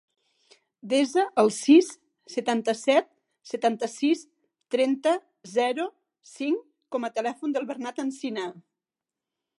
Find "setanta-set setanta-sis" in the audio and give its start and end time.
2.35-4.25